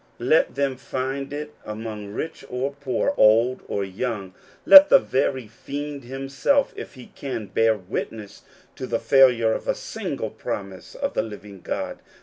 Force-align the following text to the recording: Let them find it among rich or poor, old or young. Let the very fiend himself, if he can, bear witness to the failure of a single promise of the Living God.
Let 0.17 0.55
them 0.55 0.77
find 0.77 1.31
it 1.31 1.53
among 1.63 2.07
rich 2.07 2.43
or 2.49 2.71
poor, 2.71 3.13
old 3.17 3.61
or 3.67 3.83
young. 3.83 4.33
Let 4.65 4.89
the 4.89 4.97
very 4.97 5.45
fiend 5.47 6.05
himself, 6.05 6.73
if 6.75 6.95
he 6.95 7.11
can, 7.15 7.45
bear 7.45 7.77
witness 7.77 8.41
to 8.77 8.87
the 8.87 8.97
failure 8.97 9.53
of 9.53 9.67
a 9.67 9.75
single 9.75 10.31
promise 10.31 10.95
of 10.95 11.13
the 11.13 11.21
Living 11.21 11.61
God. 11.61 11.99